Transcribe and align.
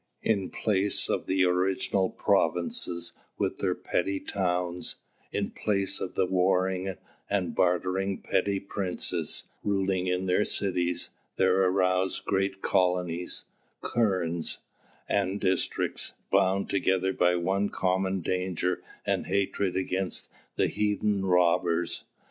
In 0.23 0.49
place 0.49 1.09
of 1.09 1.27
the 1.27 1.45
original 1.45 2.09
provinces 2.09 3.13
with 3.37 3.57
their 3.57 3.75
petty 3.75 4.19
towns, 4.19 4.95
in 5.31 5.51
place 5.51 6.01
of 6.01 6.15
the 6.15 6.25
warring 6.25 6.95
and 7.29 7.53
bartering 7.53 8.19
petty 8.23 8.59
princes 8.59 9.43
ruling 9.63 10.07
in 10.07 10.25
their 10.25 10.43
cities, 10.43 11.11
there 11.35 11.61
arose 11.65 12.19
great 12.19 12.63
colonies, 12.63 13.45
kurens 13.83 14.61
(3), 15.07 15.15
and 15.17 15.39
districts, 15.39 16.13
bound 16.31 16.67
together 16.67 17.13
by 17.13 17.35
one 17.35 17.69
common 17.69 18.21
danger 18.21 18.81
and 19.05 19.27
hatred 19.27 19.75
against 19.77 20.31
the 20.55 20.65
heathen 20.65 21.27
robbers. 21.27 22.05